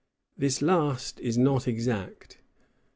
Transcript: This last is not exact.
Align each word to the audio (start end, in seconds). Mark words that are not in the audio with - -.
This 0.35 0.63
last 0.63 1.19
is 1.19 1.37
not 1.37 1.67
exact. 1.67 2.39